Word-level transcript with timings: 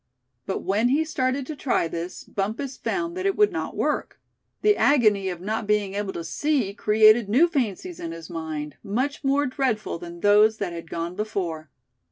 But 0.47 0.63
when 0.63 0.87
he 0.89 1.05
started 1.05 1.45
to 1.45 1.55
try 1.55 1.87
this, 1.87 2.23
Bumpus 2.23 2.75
found 2.75 3.15
that 3.15 3.27
it 3.27 3.35
would 3.35 3.51
not 3.51 3.75
work. 3.77 4.19
The 4.63 4.75
agony 4.75 5.29
of 5.29 5.39
not 5.41 5.67
being 5.67 5.93
able 5.93 6.11
to 6.13 6.23
see 6.23 6.73
created 6.73 7.29
new 7.29 7.47
fancies 7.47 7.99
in 7.99 8.11
his 8.11 8.27
mind, 8.27 8.77
much 8.81 9.23
more 9.23 9.45
dreadful 9.45 9.99
than 9.99 10.21
those 10.21 10.57
that 10.57 10.73
had 10.73 10.89
gone 10.89 11.13
before. 11.15 11.69